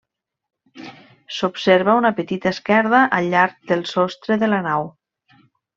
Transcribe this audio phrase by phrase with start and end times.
[1.39, 4.93] S'observa una petita esquerda al llarg del sostre de la nau.